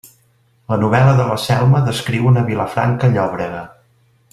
La 0.71 0.79
novel·la 0.83 1.11
de 1.19 1.27
la 1.33 1.37
Selma 1.45 1.83
descriu 1.91 2.27
una 2.33 2.47
Vilafranca 2.51 3.15
llòbrega. 3.17 3.65